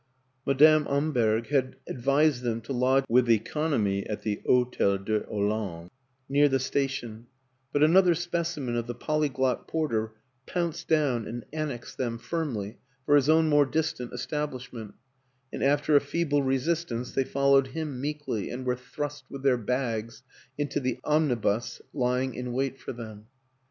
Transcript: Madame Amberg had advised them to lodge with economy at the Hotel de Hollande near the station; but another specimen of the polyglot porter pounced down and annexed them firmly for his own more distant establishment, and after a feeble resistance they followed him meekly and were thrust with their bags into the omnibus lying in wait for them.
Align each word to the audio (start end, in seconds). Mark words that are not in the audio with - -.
Madame 0.47 0.87
Amberg 0.87 1.49
had 1.49 1.75
advised 1.87 2.41
them 2.41 2.59
to 2.61 2.73
lodge 2.73 3.03
with 3.07 3.29
economy 3.29 4.03
at 4.07 4.23
the 4.23 4.41
Hotel 4.47 4.97
de 4.97 5.19
Hollande 5.29 5.91
near 6.27 6.49
the 6.49 6.57
station; 6.57 7.27
but 7.71 7.83
another 7.83 8.15
specimen 8.15 8.75
of 8.75 8.87
the 8.87 8.95
polyglot 8.95 9.67
porter 9.67 10.13
pounced 10.47 10.87
down 10.87 11.27
and 11.27 11.45
annexed 11.53 11.99
them 11.99 12.17
firmly 12.17 12.79
for 13.05 13.15
his 13.15 13.29
own 13.29 13.47
more 13.47 13.63
distant 13.67 14.11
establishment, 14.11 14.95
and 15.53 15.63
after 15.63 15.95
a 15.95 16.01
feeble 16.01 16.41
resistance 16.41 17.11
they 17.11 17.23
followed 17.23 17.67
him 17.67 18.01
meekly 18.01 18.49
and 18.49 18.65
were 18.65 18.75
thrust 18.75 19.25
with 19.29 19.43
their 19.43 19.55
bags 19.55 20.23
into 20.57 20.79
the 20.79 20.97
omnibus 21.03 21.79
lying 21.93 22.33
in 22.33 22.53
wait 22.53 22.79
for 22.79 22.91
them. 22.91 23.27